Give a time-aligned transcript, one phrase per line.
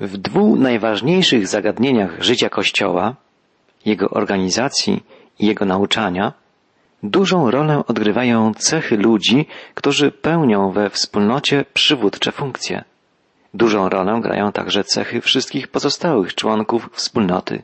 [0.00, 3.14] W dwóch najważniejszych zagadnieniach życia Kościoła,
[3.84, 5.02] jego organizacji
[5.38, 6.32] i jego nauczania,
[7.02, 12.84] dużą rolę odgrywają cechy ludzi, którzy pełnią we wspólnocie przywódcze funkcje.
[13.54, 17.62] Dużą rolę grają także cechy wszystkich pozostałych członków wspólnoty.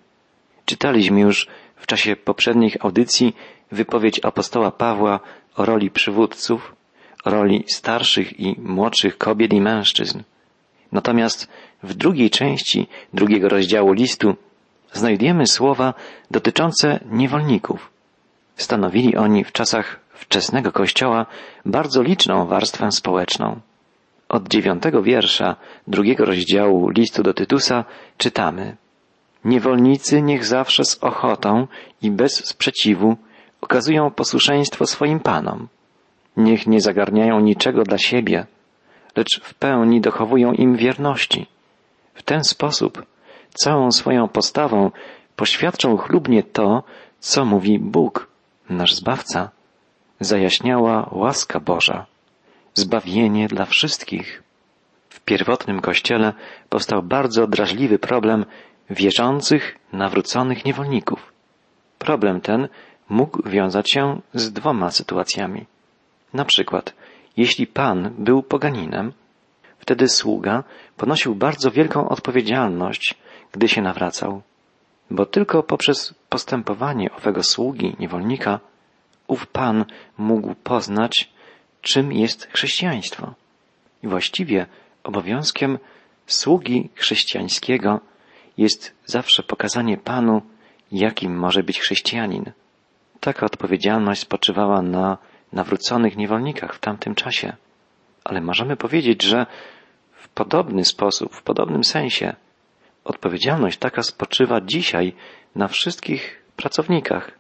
[0.65, 1.47] Czytaliśmy już
[1.77, 3.37] w czasie poprzednich audycji
[3.73, 5.21] wypowiedź apostoła Pawła
[5.57, 6.75] o roli przywódców,
[7.25, 10.23] roli starszych i młodszych kobiet i mężczyzn.
[10.93, 11.49] Natomiast
[11.83, 14.35] w drugiej części drugiego rozdziału listu
[14.93, 15.95] znajdujemy słowa
[16.31, 17.91] dotyczące niewolników.
[18.57, 21.27] Stanowili oni w czasach wczesnego Kościoła
[21.67, 23.61] bardzo liczną warstwę społeczną.
[24.29, 27.85] Od dziewiątego wiersza drugiego rozdziału listu do Tytusa
[28.19, 28.77] czytamy
[29.45, 31.67] Niewolnicy niech zawsze z ochotą
[32.03, 33.17] i bez sprzeciwu
[33.61, 35.69] okazują posłuszeństwo swoim panom.
[36.37, 38.47] Niech nie zagarniają niczego dla siebie,
[39.17, 41.47] lecz w pełni dochowują im wierności.
[42.15, 43.03] W ten sposób
[43.55, 44.91] całą swoją postawą
[45.37, 46.83] poświadczą chlubnie to,
[47.19, 48.29] co mówi Bóg,
[48.71, 49.51] nasz Zbawca.
[50.21, 52.07] Zajaśniała łaska Boża,
[52.75, 54.43] zbawienie dla wszystkich.
[55.09, 56.33] W pierwotnym kościele
[56.69, 58.45] powstał bardzo drażliwy problem
[58.91, 61.33] wierzących, nawróconych niewolników.
[61.99, 62.69] Problem ten
[63.09, 65.67] mógł wiązać się z dwoma sytuacjami.
[66.35, 66.95] Na przykład,
[67.37, 69.13] jeśli Pan był poganinem,
[69.79, 70.65] wtedy sługa
[70.97, 73.15] ponosił bardzo wielką odpowiedzialność,
[73.53, 74.43] gdy się nawracał,
[75.11, 78.61] bo tylko poprzez postępowanie owego sługi, niewolnika,
[79.29, 79.85] ów Pan
[80.19, 81.33] mógł poznać,
[81.81, 83.35] czym jest chrześcijaństwo.
[84.03, 84.67] I właściwie
[85.05, 85.79] obowiązkiem
[86.27, 88.01] sługi chrześcijańskiego
[88.59, 90.43] jest zawsze pokazanie Panu,
[90.93, 92.53] jakim może być chrześcijanin.
[93.21, 95.19] Taka odpowiedzialność spoczywała na
[95.53, 97.57] nawróconych niewolnikach w tamtym czasie.
[98.25, 99.47] Ale możemy powiedzieć, że
[100.13, 102.37] w podobny sposób, w podobnym sensie,
[103.05, 105.13] odpowiedzialność taka spoczywa dzisiaj
[105.55, 107.31] na wszystkich pracownikach.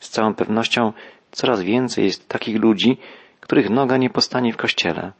[0.00, 0.92] Z całą pewnością
[1.30, 2.98] coraz więcej jest takich ludzi,
[3.40, 5.12] których noga nie postanie w kościele.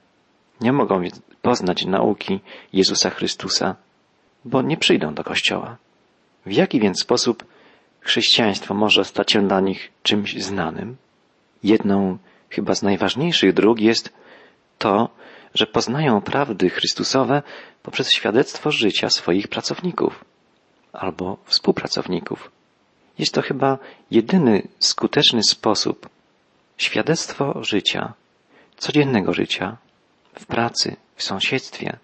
[0.60, 1.02] Nie mogą
[1.42, 2.40] poznać nauki
[2.72, 3.76] Jezusa Chrystusa,
[4.44, 5.76] bo nie przyjdą do kościoła.
[6.46, 7.44] W jaki więc sposób
[8.00, 10.96] chrześcijaństwo może stać się dla nich czymś znanym?
[11.62, 12.18] Jedną
[12.50, 14.12] chyba z najważniejszych dróg jest
[14.78, 15.08] to,
[15.54, 17.42] że poznają prawdy Chrystusowe
[17.82, 20.24] poprzez świadectwo życia swoich pracowników
[20.92, 22.50] albo współpracowników.
[23.18, 23.78] Jest to chyba
[24.10, 26.08] jedyny skuteczny sposób
[26.76, 28.12] świadectwo życia,
[28.76, 29.76] codziennego życia,
[30.34, 31.96] w pracy, w sąsiedztwie.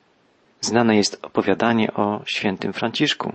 [0.60, 3.32] Znane jest opowiadanie o świętym Franciszku,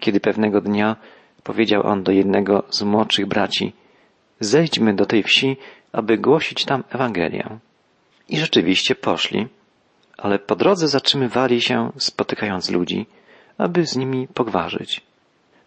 [0.00, 0.96] kiedy pewnego dnia
[1.42, 3.72] powiedział on do jednego z młodszych braci,
[4.44, 5.56] zejdźmy do tej wsi,
[5.92, 7.58] aby głosić tam Ewangelię.
[8.28, 9.48] I rzeczywiście poszli,
[10.18, 13.06] ale po drodze zatrzymywali się, spotykając ludzi,
[13.58, 15.00] aby z nimi pogwarzyć.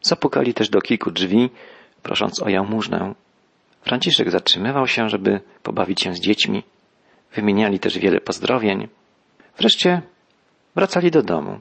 [0.01, 1.49] Zapukali też do kilku drzwi,
[2.03, 3.13] prosząc o jałmużnę.
[3.81, 6.63] Franciszek zatrzymywał się, żeby pobawić się z dziećmi.
[7.33, 8.88] Wymieniali też wiele pozdrowień.
[9.57, 10.01] Wreszcie
[10.75, 11.59] wracali do domu.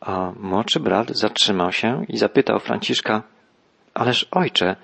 [0.00, 3.22] A młodszy brat zatrzymał się i zapytał Franciszka,
[3.94, 4.76] ależ ojcze,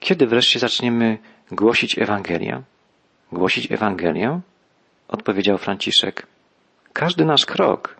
[0.00, 1.18] kiedy wreszcie zaczniemy
[1.52, 2.62] głosić Ewangelię?
[3.32, 4.40] Głosić Ewangelię?
[5.08, 6.26] Odpowiedział Franciszek.
[6.92, 7.96] Każdy nasz krok,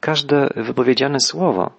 [0.00, 1.70] każde wypowiedziane słowo,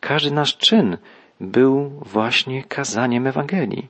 [0.00, 0.96] każdy nasz czyn
[1.40, 3.88] był właśnie kazaniem Ewangelii.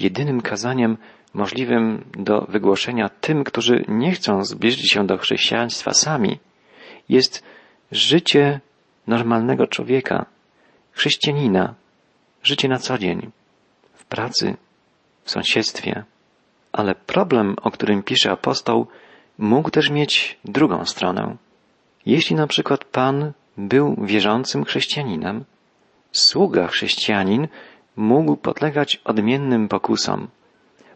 [0.00, 0.96] Jedynym kazaniem
[1.34, 6.38] możliwym do wygłoszenia tym, którzy nie chcą zbliżyć się do chrześcijaństwa sami,
[7.08, 7.44] jest
[7.92, 8.60] życie
[9.06, 10.26] normalnego człowieka,
[10.92, 11.74] chrześcijanina,
[12.42, 13.30] życie na co dzień,
[14.14, 14.56] pracy,
[15.24, 16.04] w sąsiedztwie.
[16.72, 18.86] Ale problem, o którym pisze apostoł,
[19.38, 21.36] mógł też mieć drugą stronę.
[22.06, 25.44] Jeśli na przykład Pan był wierzącym chrześcijaninem,
[26.12, 27.48] sługa chrześcijanin
[27.96, 30.28] mógł podlegać odmiennym pokusom,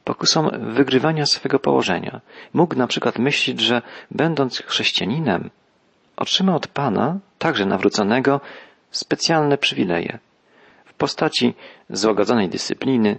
[0.04, 2.20] pokusom wygrywania swego położenia.
[2.52, 5.50] Mógł na przykład myśleć, że będąc chrześcijaninem,
[6.16, 8.40] otrzyma od Pana, także nawróconego,
[8.90, 10.18] specjalne przywileje
[11.04, 11.54] postaci
[11.90, 13.18] złagodzonej dyscypliny,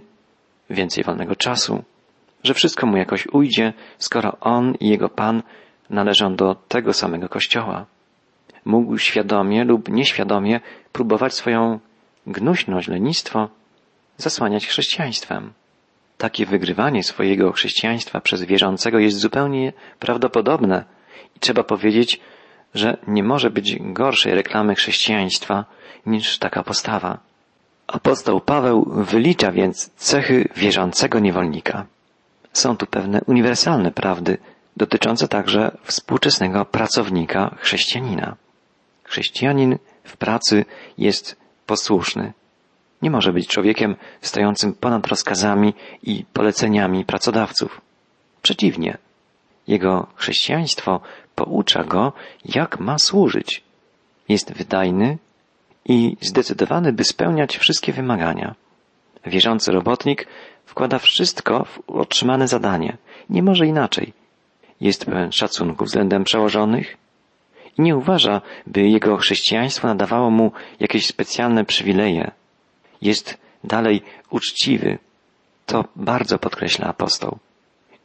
[0.70, 1.84] więcej wolnego czasu,
[2.44, 5.42] że wszystko mu jakoś ujdzie, skoro on i jego Pan
[5.90, 7.86] należą do tego samego Kościoła.
[8.64, 10.60] Mógł świadomie lub nieświadomie
[10.92, 11.78] próbować swoją
[12.26, 13.48] gnuśność, lenistwo
[14.16, 15.52] zasłaniać chrześcijaństwem.
[16.18, 20.84] Takie wygrywanie swojego chrześcijaństwa przez wierzącego jest zupełnie prawdopodobne
[21.36, 22.20] i trzeba powiedzieć,
[22.74, 25.64] że nie może być gorszej reklamy chrześcijaństwa
[26.06, 27.35] niż taka postawa.
[27.86, 31.86] Apostoł Paweł wylicza więc cechy wierzącego niewolnika.
[32.52, 34.38] Są tu pewne uniwersalne prawdy
[34.76, 38.36] dotyczące także współczesnego pracownika chrześcijanina.
[39.04, 40.64] Chrześcijanin w pracy
[40.98, 41.36] jest
[41.66, 42.32] posłuszny.
[43.02, 47.80] Nie może być człowiekiem stojącym ponad rozkazami i poleceniami pracodawców.
[48.42, 48.98] Przeciwnie,
[49.68, 51.00] jego chrześcijaństwo
[51.34, 52.12] poucza go,
[52.44, 53.64] jak ma służyć.
[54.28, 55.18] Jest wydajny
[55.88, 58.54] i zdecydowany, by spełniać wszystkie wymagania.
[59.26, 60.26] Wierzący robotnik
[60.64, 62.96] wkłada wszystko w otrzymane zadanie.
[63.30, 64.12] Nie może inaczej.
[64.80, 66.96] Jest pełen szacunku względem przełożonych
[67.78, 72.30] i nie uważa, by jego chrześcijaństwo nadawało mu jakieś specjalne przywileje.
[73.02, 74.98] Jest dalej uczciwy.
[75.66, 77.38] To bardzo podkreśla apostoł.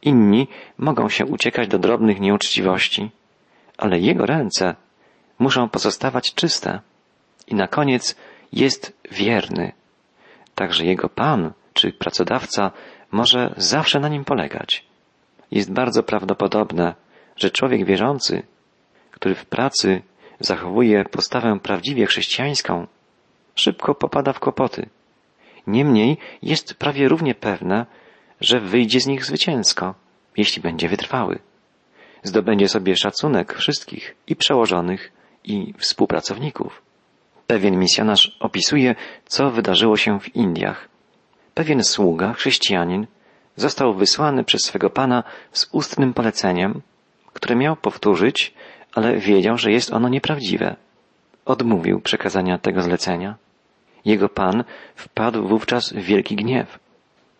[0.02, 0.48] Inni
[0.78, 3.10] mogą się uciekać do drobnych nieuczciwości,
[3.78, 4.74] ale jego ręce
[5.38, 6.80] muszą pozostawać czyste.
[7.52, 8.16] I na koniec
[8.52, 9.72] jest wierny.
[10.54, 12.70] Także jego pan czy pracodawca
[13.10, 14.86] może zawsze na nim polegać.
[15.50, 16.94] Jest bardzo prawdopodobne,
[17.36, 18.42] że człowiek wierzący,
[19.10, 20.02] który w pracy
[20.40, 22.86] zachowuje postawę prawdziwie chrześcijańską,
[23.54, 24.88] szybko popada w kłopoty.
[25.66, 27.86] Niemniej jest prawie równie pewne,
[28.40, 29.94] że wyjdzie z nich zwycięsko,
[30.36, 31.38] jeśli będzie wytrwały.
[32.22, 35.12] Zdobędzie sobie szacunek wszystkich i przełożonych,
[35.44, 36.91] i współpracowników.
[37.46, 38.94] Pewien misjonarz opisuje,
[39.26, 40.88] co wydarzyło się w Indiach.
[41.54, 43.06] Pewien sługa, chrześcijanin,
[43.56, 46.80] został wysłany przez swego pana z ustnym poleceniem,
[47.32, 48.54] które miał powtórzyć,
[48.94, 50.76] ale wiedział, że jest ono nieprawdziwe.
[51.44, 53.36] Odmówił przekazania tego zlecenia.
[54.04, 54.64] Jego pan
[54.96, 56.78] wpadł wówczas w wielki gniew,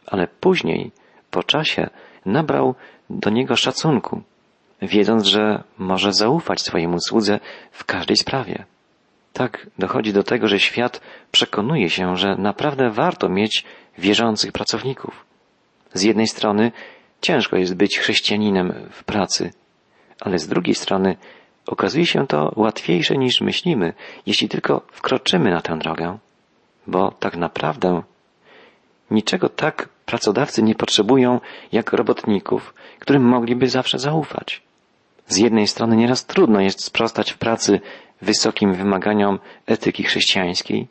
[0.06, 0.90] ale później,
[1.30, 1.90] po czasie,
[2.26, 2.74] nabrał
[3.10, 4.22] do niego szacunku,
[4.82, 7.40] wiedząc, że może zaufać swojemu słudze
[7.72, 8.64] w każdej sprawie.
[9.32, 11.00] Tak dochodzi do tego, że świat
[11.30, 13.64] przekonuje się, że naprawdę warto mieć
[13.98, 15.24] wierzących pracowników.
[15.94, 16.72] Z jednej strony
[17.20, 19.50] ciężko jest być chrześcijaninem w pracy,
[20.20, 21.16] ale z drugiej strony
[21.66, 23.92] okazuje się to łatwiejsze niż myślimy,
[24.26, 26.18] jeśli tylko wkroczymy na tę drogę,
[26.86, 28.02] bo tak naprawdę
[29.10, 31.40] niczego tak pracodawcy nie potrzebują
[31.72, 34.62] jak robotników, którym mogliby zawsze zaufać.
[35.26, 37.80] Z jednej strony nieraz trudno jest sprostać w pracy
[38.22, 40.88] wysokim wymaganiom etyki chrześcijańskiej,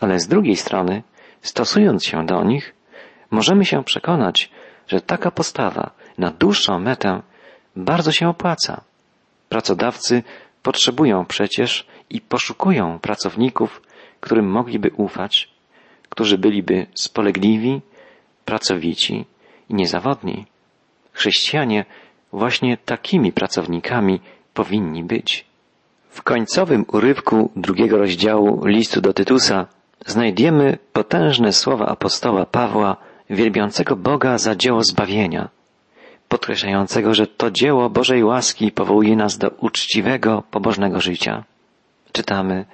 [0.00, 1.02] ale z drugiej strony,
[1.40, 2.74] stosując się do nich,
[3.30, 4.50] możemy się przekonać,
[4.88, 7.22] że taka postawa na dłuższą metę
[7.76, 8.84] bardzo się opłaca.
[9.48, 10.22] Pracodawcy
[10.62, 13.82] potrzebują przecież i poszukują pracowników,
[14.20, 15.48] którym mogliby ufać,
[16.08, 17.80] którzy byliby spolegliwi,
[18.44, 19.24] pracowici
[19.68, 20.46] i niezawodni.
[21.12, 21.84] Chrześcijanie
[22.32, 24.20] właśnie takimi pracownikami
[24.54, 25.46] powinni być.
[26.08, 29.66] W końcowym urywku drugiego rozdziału listu do Tytusa
[30.06, 32.96] znajdziemy potężne słowa apostoła Pawła
[33.30, 35.48] wielbiącego Boga za dzieło zbawienia,
[36.28, 41.44] podkreślającego, że to dzieło Bożej łaski powołuje nas do uczciwego, pobożnego życia.
[42.12, 42.64] Czytamy,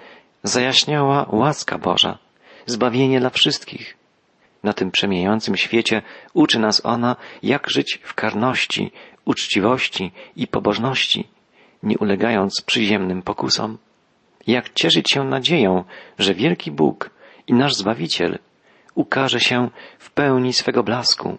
[0.43, 2.19] zajaśniała łaska Boża,
[2.67, 3.97] zbawienie dla wszystkich.
[4.63, 6.03] Na tym przemijającym świecie
[6.35, 8.93] uczy nas ona, jak żyć w karności,
[9.29, 11.29] uczciwości i pobożności,
[11.83, 13.79] nie ulegając przyziemnym pokusom.
[14.47, 15.85] Jak cieszyć się nadzieją,
[16.19, 17.11] że wielki Bóg
[17.47, 18.39] i nasz Zbawiciel
[18.95, 21.39] ukaże się w pełni swego blasku.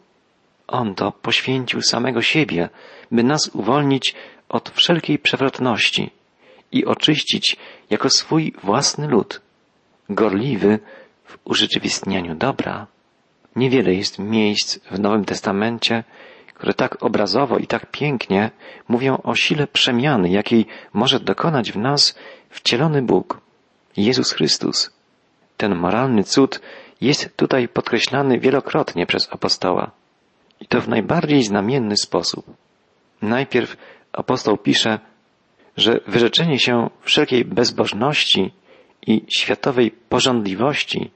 [0.67, 2.69] On to poświęcił samego siebie,
[3.11, 4.15] by nas uwolnić
[4.49, 6.11] od wszelkiej przewrotności
[6.71, 7.57] i oczyścić
[7.89, 9.41] jako swój własny lud,
[10.09, 10.79] gorliwy
[11.25, 12.87] w urzeczywistnianiu dobra.
[13.55, 16.03] Niewiele jest miejsc w Nowym Testamencie,
[16.59, 18.51] które tak obrazowo i tak pięknie
[18.87, 22.15] mówią o sile przemiany, jakiej może dokonać w nas
[22.49, 23.41] wcielony Bóg,
[23.97, 24.91] Jezus Chrystus.
[25.57, 26.61] Ten moralny cud
[27.01, 29.91] jest tutaj podkreślany wielokrotnie przez apostoła.
[30.59, 32.45] I to w najbardziej znamienny sposób.
[33.21, 33.77] Najpierw
[34.13, 34.99] apostoł pisze,
[35.77, 38.51] że wyrzeczenie się wszelkiej bezbożności
[39.07, 41.11] i światowej porządliwości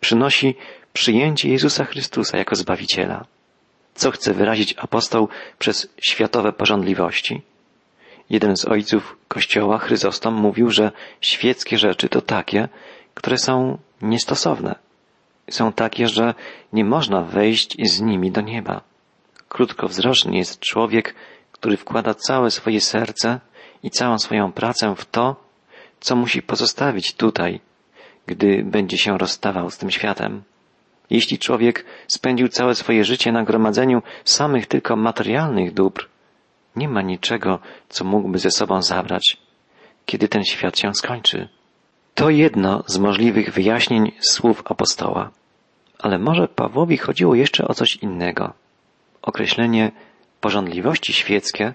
[0.00, 0.54] przynosi
[0.92, 3.37] przyjęcie Jezusa Chrystusa jako Zbawiciela.
[3.98, 5.28] Co chce wyrazić apostoł
[5.58, 7.42] przez światowe porządliwości?
[8.30, 12.68] Jeden z ojców Kościoła, Chryzostom, mówił, że świeckie rzeczy to takie,
[13.14, 14.74] które są niestosowne.
[15.50, 16.34] Są takie, że
[16.72, 18.80] nie można wejść z nimi do nieba.
[19.48, 21.14] Krótkowzroczny jest człowiek,
[21.52, 23.40] który wkłada całe swoje serce
[23.82, 25.36] i całą swoją pracę w to,
[26.00, 27.60] co musi pozostawić tutaj,
[28.26, 30.42] gdy będzie się rozstawał z tym światem.
[31.10, 36.08] Jeśli człowiek spędził całe swoje życie na gromadzeniu samych tylko materialnych dóbr,
[36.76, 39.36] nie ma niczego, co mógłby ze sobą zabrać,
[40.06, 41.48] kiedy ten świat się skończy.
[42.14, 45.30] To jedno z możliwych wyjaśnień słów apostoła.
[45.98, 48.52] Ale może Pawłowi chodziło jeszcze o coś innego.
[49.22, 49.92] Określenie
[50.40, 51.74] porządliwości świeckie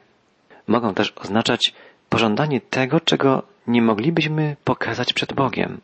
[0.67, 1.73] mogą też oznaczać
[2.09, 5.81] pożądanie tego, czego nie moglibyśmy pokazać przed Bogiem.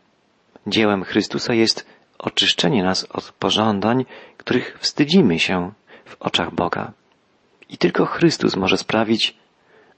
[0.68, 1.86] Dziełem Chrystusa jest
[2.20, 4.06] oczyszczenie nas od pożądań,
[4.38, 5.72] których wstydzimy się
[6.06, 6.92] w oczach Boga.
[7.70, 9.38] I tylko Chrystus może sprawić,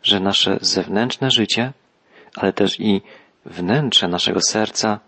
[0.04, 1.74] że nasze zewnętrzne życie,
[2.36, 3.02] ale też i
[3.46, 5.00] wnętrze naszego serca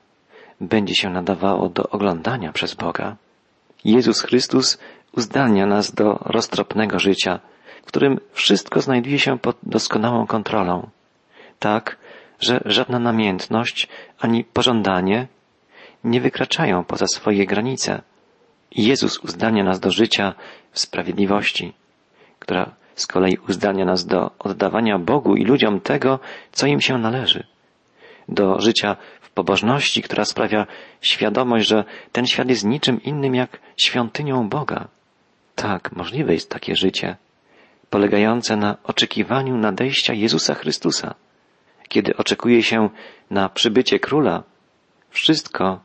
[0.61, 3.15] będzie się nadawało do oglądania przez Boga.
[3.85, 4.77] Jezus Chrystus
[5.11, 7.39] uzdalnia nas do roztropnego życia,
[7.83, 10.89] w którym wszystko znajduje się pod doskonałą kontrolą.
[11.59, 11.97] Tak,
[12.39, 13.87] że żadna namiętność
[14.19, 15.27] ani pożądanie
[16.03, 18.01] nie wykraczają poza swoje granice.
[18.71, 20.33] Jezus uzdalnia nas do życia
[20.71, 21.73] w sprawiedliwości,
[22.39, 26.19] która z kolei uzdalnia nas do oddawania Bogu i ludziom tego,
[26.51, 27.47] co im się należy.
[28.29, 30.67] Do życia w pobożności, która sprawia
[31.01, 34.87] świadomość, że ten świat jest niczym innym jak świątynią Boga.
[35.55, 37.15] Tak, możliwe jest takie życie,
[37.89, 41.15] polegające na oczekiwaniu nadejścia Jezusa Chrystusa.
[41.87, 42.89] Kiedy oczekuje się
[43.29, 44.43] na przybycie króla,
[45.09, 45.79] wszystko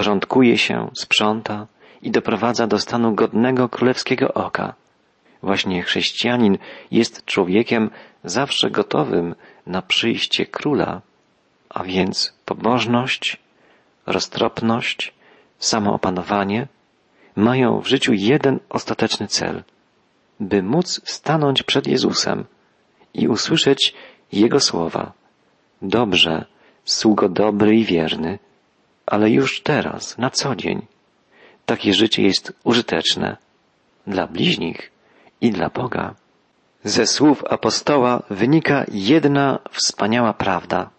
[0.00, 1.66] porządkuje się, sprząta
[2.02, 4.74] i doprowadza do stanu godnego królewskiego oka.
[5.42, 6.58] Właśnie chrześcijanin
[6.90, 7.90] jest człowiekiem
[8.24, 9.34] zawsze gotowym
[9.66, 11.00] na przyjście króla,
[11.68, 13.36] a więc pobożność,
[14.06, 15.14] roztropność,
[15.58, 16.68] samoopanowanie
[17.36, 19.62] mają w życiu jeden ostateczny cel,
[20.40, 22.44] by móc stanąć przed Jezusem
[23.14, 23.94] i usłyszeć
[24.32, 25.12] Jego słowa.
[25.82, 26.44] Dobrze,
[26.84, 28.38] sługo dobry i wierny,
[29.10, 30.86] ale już teraz, na co dzień.
[31.66, 33.36] Takie życie jest użyteczne
[34.06, 34.90] dla bliźnich
[35.40, 36.14] i dla Boga.
[36.84, 40.90] Ze słów apostoła wynika jedna wspaniała prawda.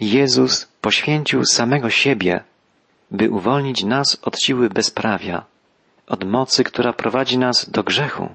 [0.00, 2.44] Jezus poświęcił samego siebie,
[3.10, 5.44] by uwolnić nas od siły bezprawia,
[6.06, 8.28] od mocy, która prowadzi nas do grzechu.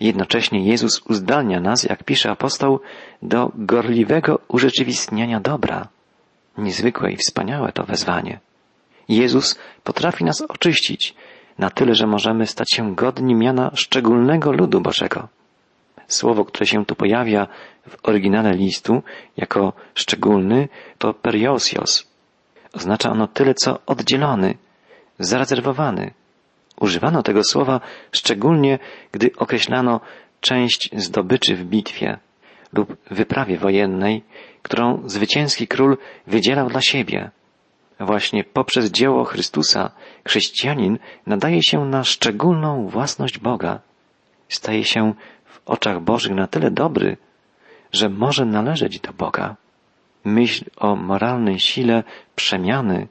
[0.00, 2.80] Jednocześnie Jezus uzdalnia nas, jak pisze apostoł,
[3.22, 5.88] do gorliwego urzeczywistniania dobra.
[6.58, 8.40] Niezwykłe i wspaniałe to wezwanie.
[9.08, 11.14] Jezus potrafi nas oczyścić
[11.58, 15.28] na tyle, że możemy stać się godni miana szczególnego ludu Bożego.
[16.08, 17.46] Słowo, które się tu pojawia
[17.88, 19.02] w oryginale listu
[19.36, 20.68] jako szczególny,
[20.98, 22.06] to periosios.
[22.72, 24.54] Oznacza ono tyle, co oddzielony,
[25.18, 26.10] zarezerwowany.
[26.80, 27.80] Używano tego słowa
[28.12, 28.78] szczególnie,
[29.12, 30.00] gdy określano
[30.40, 32.18] część zdobyczy w bitwie
[32.76, 34.22] lub wyprawie wojennej,
[34.62, 37.30] którą zwycięski król wydzielał dla siebie.
[38.00, 39.90] Właśnie poprzez dzieło Chrystusa
[40.28, 43.80] chrześcijanin nadaje się na szczególną własność Boga.
[44.48, 45.14] Staje się
[45.44, 47.16] w oczach Bożych na tyle dobry,
[47.92, 49.56] że może należeć do Boga.
[50.24, 52.02] Myśl o moralnej sile
[52.36, 53.08] przemiany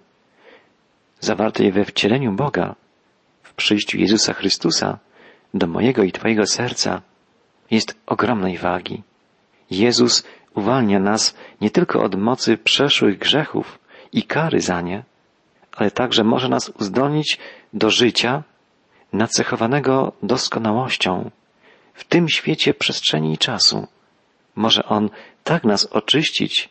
[1.19, 2.75] zawartej we wcieleniu Boga
[3.43, 4.99] w przyjściu Jezusa Chrystusa
[5.53, 7.01] do mojego i Twojego serca
[7.71, 9.03] jest ogromnej wagi.
[9.77, 10.23] Jezus
[10.55, 13.79] uwalnia nas nie tylko od mocy przeszłych grzechów
[14.11, 15.03] i kary za nie,
[15.75, 17.39] ale także może nas uzdolnić
[17.73, 18.43] do życia
[19.13, 21.31] nacechowanego doskonałością
[21.93, 23.87] w tym świecie przestrzeni i czasu.
[24.55, 25.09] Może On
[25.43, 26.69] tak nas oczyścić,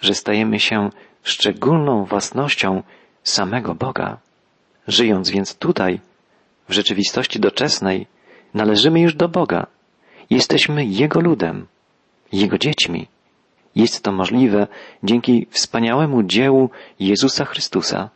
[0.00, 0.90] że stajemy się
[1.22, 2.82] szczególną własnością
[3.22, 4.18] samego Boga.
[4.88, 6.00] Żyjąc więc tutaj,
[6.68, 8.06] w rzeczywistości doczesnej,
[8.54, 9.66] należymy już do Boga.
[10.30, 11.66] Jesteśmy Jego ludem,
[12.32, 13.08] Jego dziećmi.
[13.76, 14.66] Jest to możliwe
[15.02, 18.10] dzięki wspaniałemu dziełu Jezusa Chrystusa,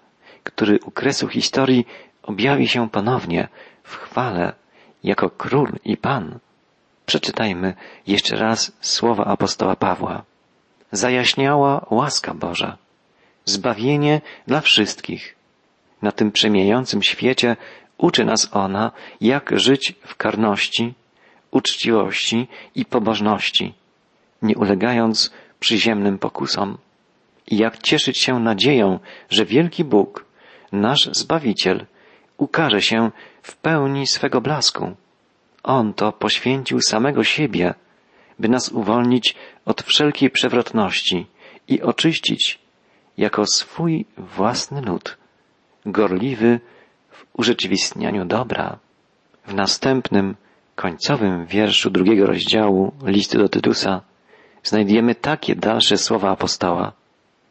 [0.44, 1.86] który u kresu historii
[2.22, 3.48] objawi się ponownie
[3.82, 4.52] w chwale
[5.04, 6.38] jako król i pan.
[7.06, 7.74] Przeczytajmy
[8.06, 10.22] jeszcze raz słowa apostoła Pawła.
[10.92, 12.78] Zajaśniała łaska Boża,
[13.44, 15.36] zbawienie dla wszystkich.
[16.02, 17.56] Na tym przemijającym świecie
[17.98, 20.94] uczy nas ona, jak żyć w karności,
[21.50, 23.74] uczciwości i pobożności,
[24.42, 25.30] nie ulegając
[25.60, 26.78] przyziemnym pokusom
[27.46, 28.98] i jak cieszyć się nadzieją,
[29.30, 30.24] że wielki Bóg,
[30.72, 31.86] nasz Zbawiciel,
[32.36, 33.10] ukaże się
[33.42, 34.96] w pełni swego blasku.
[35.62, 37.74] On to poświęcił samego siebie,
[38.38, 41.26] by nas uwolnić od wszelkiej przewrotności
[41.68, 42.58] i oczyścić
[43.18, 45.16] jako swój własny lud,
[45.86, 46.60] gorliwy
[47.10, 48.78] w urzeczywistnianiu dobra.
[49.46, 50.36] W następnym,
[50.76, 54.00] końcowym wierszu drugiego rozdziału listu do Tytusa
[54.64, 56.92] znajdujemy takie dalsze słowa apostoła.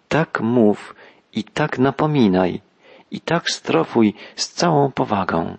[0.07, 0.95] Tak mów
[1.33, 2.61] i tak napominaj
[3.11, 5.57] i tak strofuj z całą powagą.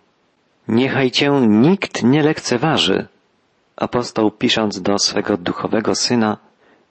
[0.68, 3.06] Niechaj cię nikt nie lekceważy.
[3.76, 6.36] Apostoł pisząc do swego duchowego syna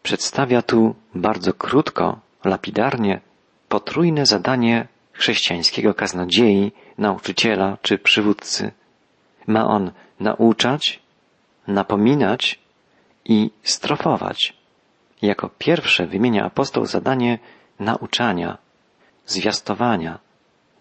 [0.03, 3.21] przedstawia tu bardzo krótko, lapidarnie,
[3.69, 8.71] potrójne zadanie chrześcijańskiego kaznodziei, nauczyciela czy przywódcy.
[9.47, 10.99] Ma on nauczać,
[11.67, 12.59] napominać
[13.29, 14.53] i strofować.
[15.21, 17.39] Jako pierwsze wymienia apostoł zadanie
[17.79, 18.57] nauczania,
[19.25, 20.19] zwiastowania.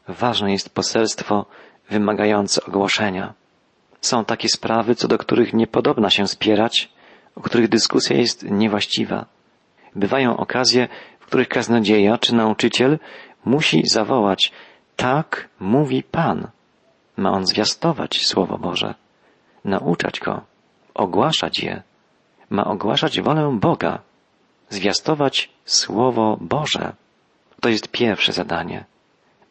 [0.08, 1.46] Ważne jest poselstwo
[1.90, 3.34] wymagające ogłoszenia.
[4.00, 6.92] Są takie sprawy, co do których nie podobna się spierać,
[7.34, 9.26] o których dyskusja jest niewłaściwa.
[9.94, 10.88] Bywają okazje,
[11.20, 12.98] w których kaznodzieja czy nauczyciel
[13.44, 14.52] musi zawołać
[14.96, 16.48] tak mówi Pan.
[17.16, 18.94] Ma on zwiastować Słowo Boże,
[19.64, 20.40] nauczać go,
[20.94, 21.87] ogłaszać je.
[22.50, 23.98] Ma ogłaszać wolę Boga,
[24.70, 26.92] zwiastować Słowo Boże.
[27.60, 28.84] To jest pierwsze zadanie.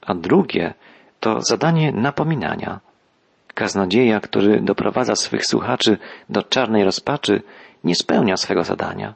[0.02, 0.74] A drugie
[1.20, 2.80] to zadanie napominania.
[3.54, 5.98] Kaznodzieja, który doprowadza swych słuchaczy
[6.30, 7.42] do czarnej rozpaczy,
[7.84, 9.14] nie spełnia swego zadania.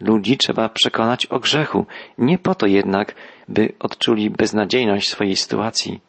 [0.00, 1.86] Ludzi trzeba przekonać o grzechu,
[2.18, 3.14] nie po to jednak,
[3.48, 6.00] by odczuli beznadziejność swojej sytuacji,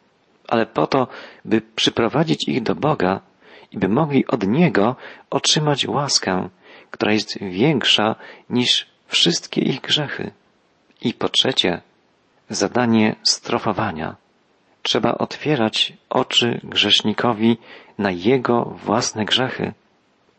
[0.48, 1.08] ale po to,
[1.44, 3.20] by przyprowadzić ich do Boga
[3.72, 4.96] i by mogli od Niego
[5.30, 6.48] otrzymać łaskę,
[6.92, 8.14] która jest większa
[8.50, 10.30] niż wszystkie ich grzechy.
[11.02, 11.80] I po trzecie,
[12.48, 14.16] zadanie strofowania.
[14.82, 17.58] Trzeba otwierać oczy grzesznikowi
[17.98, 19.72] na jego własne grzechy.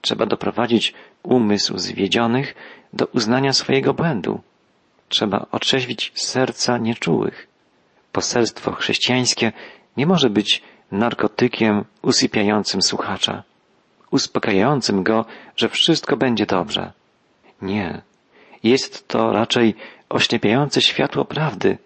[0.01, 0.93] Trzeba doprowadzić
[1.23, 2.55] umysł zwiedzionych
[2.93, 4.41] do uznania swojego błędu.
[5.09, 7.47] Trzeba otrzeźwić serca nieczułych.
[8.11, 9.51] Poselstwo chrześcijańskie
[9.97, 13.43] nie może być narkotykiem usypiającym słuchacza,
[14.13, 16.91] uspokajającym go, że wszystko będzie dobrze.
[17.61, 18.01] Nie.
[18.63, 19.75] Jest to raczej
[20.09, 21.77] oślepiające światło prawdy,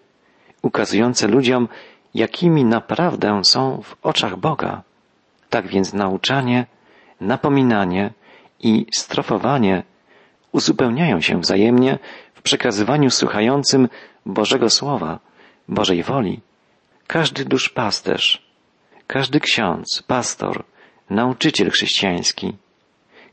[0.62, 1.68] ukazujące ludziom,
[2.14, 4.82] jakimi naprawdę są w oczach Boga.
[5.50, 6.66] Tak więc nauczanie,
[7.20, 8.10] napominanie
[8.60, 9.82] i strofowanie
[10.52, 11.98] uzupełniają się wzajemnie
[12.34, 13.88] w przekazywaniu słuchającym
[14.26, 15.18] Bożego Słowa,
[15.68, 16.40] Bożej woli.
[17.06, 18.42] Każdy duszpasterz,
[19.06, 20.64] każdy ksiądz, pastor,
[21.10, 22.52] nauczyciel chrześcijański,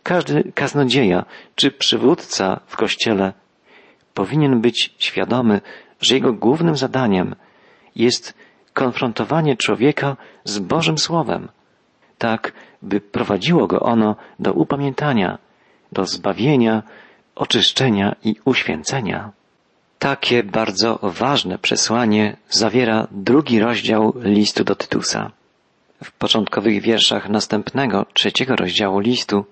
[0.03, 3.33] każdy kaznodzieja czy przywódca w kościele
[4.13, 5.61] powinien być świadomy,
[6.01, 7.35] że jego głównym zadaniem
[7.95, 8.33] jest
[8.73, 11.47] konfrontowanie człowieka z Bożym Słowem,
[12.17, 15.37] tak by prowadziło go ono do upamiętania,
[15.91, 16.83] do zbawienia,
[17.35, 19.31] oczyszczenia i uświęcenia.
[19.99, 25.31] Takie bardzo ważne przesłanie zawiera drugi rozdział listu do Tytusa.
[26.03, 29.45] W początkowych wierszach następnego, trzeciego rozdziału listu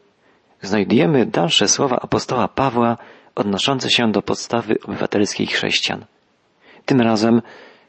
[0.61, 2.97] znajdujemy dalsze słowa apostoła Pawła
[3.35, 6.05] odnoszące się do podstawy obywatelskiej chrześcijan.
[6.85, 7.41] Tym razem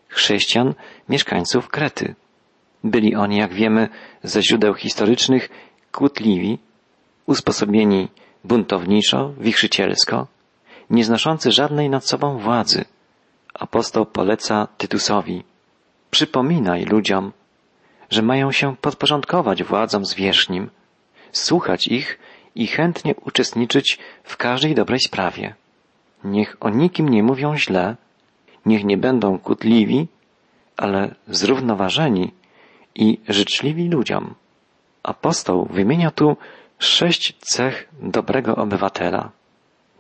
[0.09, 0.75] chrześcijan
[1.09, 2.15] mieszkańców Krety.
[2.85, 3.89] Byli oni, jak wiemy
[4.23, 5.49] ze źródeł historycznych,
[5.93, 6.59] kłótliwi,
[7.27, 8.09] usposobieni
[8.45, 10.27] buntowniczo, wichrzycielsko,
[10.91, 12.85] nieznoszący żadnej nad sobą władzy.
[13.55, 15.45] Apostoł poleca Tytusowi.
[16.11, 17.33] Przypominaj ludziom,
[18.11, 20.71] że mają się podporządkować władzom zwierzchnim,
[21.33, 22.19] słuchać ich
[22.55, 25.55] i chętnie uczestniczyć w każdej dobrej sprawie.
[26.25, 27.97] Niech o nikim nie mówią źle,
[28.67, 30.07] niech nie będą kutliwi,
[30.77, 32.33] ale zrównoważeni
[32.95, 34.35] i życzliwi ludziom.
[35.03, 36.37] Apostoł wymienia tu
[36.79, 39.31] sześć cech dobrego obywatela.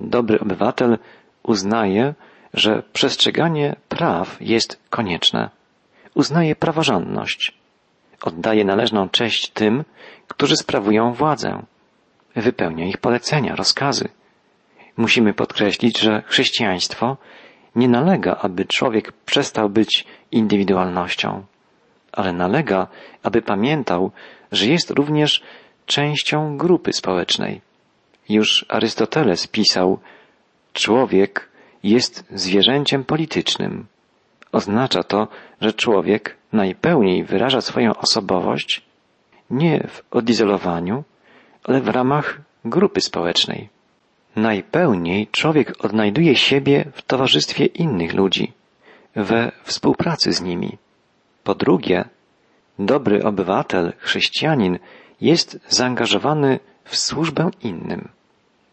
[0.01, 0.99] Dobry obywatel
[1.43, 2.15] uznaje,
[2.55, 5.51] że przestrzeganie praw jest konieczne.
[6.15, 7.64] Uznaje praworządność.
[8.23, 9.85] Oddaje należną cześć tym,
[10.29, 11.63] którzy sprawują władzę.
[12.37, 14.09] Wypełnia ich polecenia, rozkazy.
[14.97, 17.17] Musimy podkreślić, że chrześcijaństwo
[17.77, 21.45] nie nalega, aby człowiek przestał być indywidualnością,
[22.13, 22.87] ale nalega,
[23.23, 24.11] aby pamiętał,
[24.53, 25.43] że jest również
[25.87, 27.61] częścią grupy społecznej.
[28.29, 29.99] Już Arystoteles pisał,
[30.73, 31.49] człowiek
[31.83, 33.87] jest zwierzęciem politycznym.
[34.55, 35.29] Oznacza to,
[35.61, 38.83] że człowiek najpełniej wyraża swoją osobowość
[39.51, 41.05] nie w odizolowaniu,
[41.65, 43.69] ale w ramach grupy społecznej.
[44.37, 48.53] Najpełniej człowiek odnajduje siebie w towarzystwie innych ludzi,
[49.17, 50.79] we współpracy z nimi.
[51.45, 52.05] Po drugie,
[52.79, 54.79] dobry obywatel, chrześcijanin
[55.21, 58.09] jest zaangażowany w służbę innym.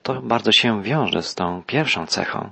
[0.03, 2.49] To bardzo się wiąże z tą pierwszą cechą.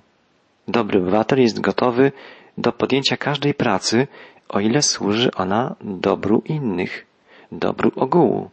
[0.67, 2.11] Dobry obywatel jest gotowy
[2.59, 4.07] do podjęcia każdej pracy,
[4.49, 7.05] o ile służy ona dobru innych,
[7.51, 8.49] dobru ogółu.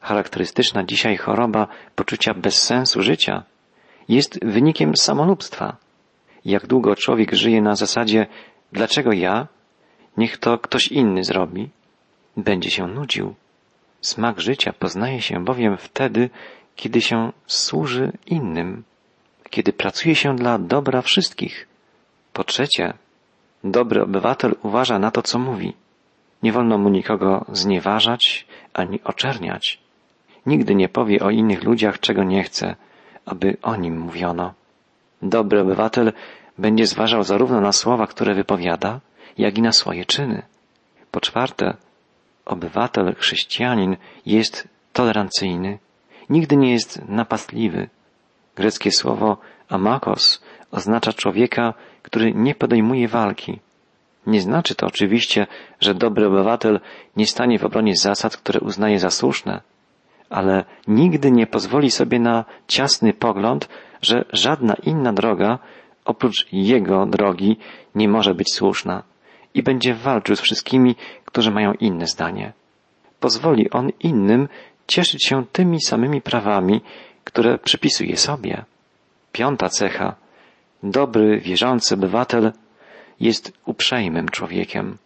[0.00, 3.42] Charakterystyczna dzisiaj choroba poczucia bezsensu życia
[4.08, 5.76] jest wynikiem samolubstwa.
[6.44, 8.26] Jak długo człowiek żyje na zasadzie
[8.72, 9.46] dlaczego ja?
[10.16, 11.70] Niech to ktoś inny zrobi,
[12.36, 13.34] będzie się nudził.
[14.00, 16.30] Smak życia poznaje się bowiem wtedy,
[16.76, 18.82] kiedy się służy innym,
[19.50, 21.68] kiedy pracuje się dla dobra wszystkich.
[22.32, 22.94] Po trzecie,
[23.64, 25.72] dobry obywatel uważa na to, co mówi.
[26.42, 29.78] Nie wolno mu nikogo znieważać ani oczerniać.
[30.46, 32.76] Nigdy nie powie o innych ludziach, czego nie chce,
[33.26, 34.54] aby o nim mówiono.
[35.22, 36.12] Dobry obywatel
[36.58, 39.00] będzie zważał zarówno na słowa, które wypowiada,
[39.38, 40.42] jak i na swoje czyny.
[41.10, 41.76] Po czwarte,
[42.44, 43.96] obywatel, chrześcijanin
[44.26, 45.78] jest tolerancyjny,
[46.30, 47.88] nigdy nie jest napastliwy.
[48.56, 49.36] Greckie słowo
[49.68, 53.60] amakos oznacza człowieka, który nie podejmuje walki.
[54.26, 55.46] Nie znaczy to oczywiście,
[55.80, 56.80] że dobry obywatel
[57.16, 59.60] nie stanie w obronie zasad, które uznaje za słuszne,
[60.30, 63.68] ale nigdy nie pozwoli sobie na ciasny pogląd,
[64.02, 65.58] że żadna inna droga
[66.04, 67.56] oprócz jego drogi
[67.94, 69.02] nie może być słuszna
[69.54, 72.52] i będzie walczył z wszystkimi, którzy mają inne zdanie.
[73.20, 74.48] Pozwoli on innym
[74.86, 76.80] cieszyć się tymi samymi prawami,
[77.24, 78.64] które przypisuje sobie.
[79.32, 80.21] Piąta cecha.
[80.82, 82.52] Dobry, wierzący obywatel
[83.20, 84.96] jest uprzejmym człowiekiem.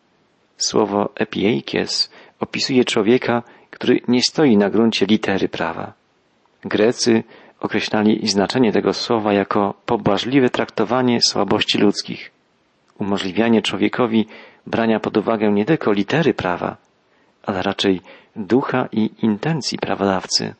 [0.57, 2.11] Słowo epieikes
[2.41, 5.93] opisuje człowieka, który nie stoi na gruncie litery prawa.
[6.65, 7.25] Grecy
[7.61, 12.31] określali znaczenie tego słowa jako pobłażliwe traktowanie słabości ludzkich,
[12.99, 14.27] umożliwianie człowiekowi
[14.67, 16.77] brania pod uwagę nie tylko litery prawa,
[17.43, 18.01] ale raczej
[18.37, 20.55] ducha i intencji prawodawcy.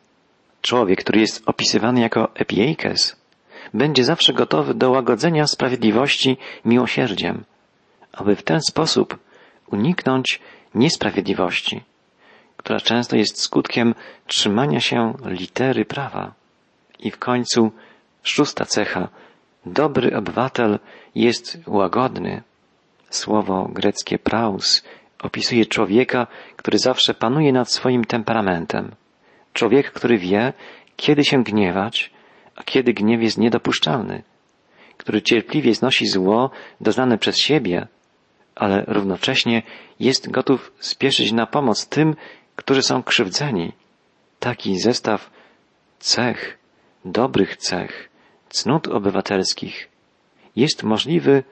[0.63, 3.17] Człowiek, który jest opisywany jako epieikes,
[3.75, 7.45] będzie zawsze gotowy do łagodzenia sprawiedliwości miłosierdziem,
[8.13, 9.19] aby w ten sposób
[9.73, 10.41] uniknąć
[10.75, 11.83] niesprawiedliwości,
[12.57, 13.95] która często jest skutkiem
[14.27, 16.33] trzymania się litery prawa.
[16.99, 17.71] I w końcu
[18.23, 19.09] szósta cecha.
[19.67, 20.79] Dobry obywatel
[21.15, 22.43] jest łagodny.
[23.11, 24.85] Słowo greckie praus
[25.23, 26.27] opisuje człowieka,
[26.57, 28.95] który zawsze panuje nad swoim temperamentem.
[29.53, 30.53] Człowiek, który wie,
[30.97, 32.11] kiedy się gniewać,
[32.57, 34.23] a kiedy gniew jest niedopuszczalny,
[34.97, 37.87] który cierpliwie znosi zło doznane przez siebie,
[38.55, 39.63] ale równocześnie
[40.01, 42.17] jest gotów spieszyć na pomoc tym,
[42.57, 43.73] którzy są krzywdzeni.
[44.41, 45.31] Taki zestaw
[45.99, 46.59] cech,
[47.05, 48.09] dobrych cech,
[48.49, 49.89] cnót obywatelskich
[50.57, 51.43] jest możliwy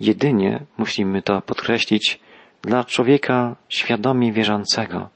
[0.00, 2.20] jedynie, musimy to podkreślić,
[2.62, 5.08] dla człowieka świadomie wierzącego.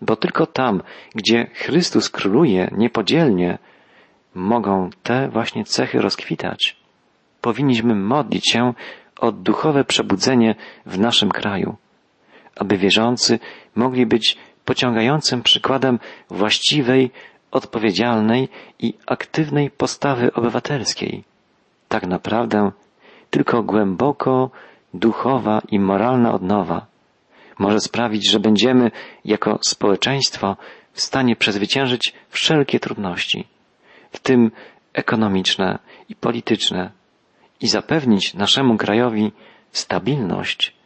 [0.00, 0.82] Bo tylko tam,
[1.14, 3.58] gdzie Chrystus króluje niepodzielnie,
[4.34, 6.76] mogą te właśnie cechy rozkwitać.
[7.40, 8.74] Powinniśmy modlić się
[9.20, 10.54] o duchowe przebudzenie
[10.86, 11.76] w naszym kraju,
[12.56, 13.38] aby wierzący
[13.74, 17.10] mogli być pociągającym przykładem właściwej,
[17.50, 21.24] odpowiedzialnej i aktywnej postawy obywatelskiej.
[21.88, 22.70] Tak naprawdę
[23.30, 24.50] tylko głęboko
[24.94, 26.86] duchowa i moralna odnowa
[27.58, 28.90] może sprawić, że będziemy
[29.24, 30.56] jako społeczeństwo
[30.92, 33.46] w stanie przezwyciężyć wszelkie trudności,
[34.14, 34.50] w tym
[34.92, 36.90] ekonomiczne i polityczne,
[37.60, 39.32] i zapewnić naszemu krajowi
[39.72, 40.76] stabilność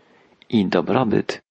[0.49, 1.43] i dobrobyt